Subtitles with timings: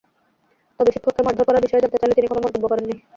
[0.79, 2.95] তবে শিক্ষককে মারধর করার বিষয়ে জানতে চাইলে তিনি কোনো মন্তব্য করেননি।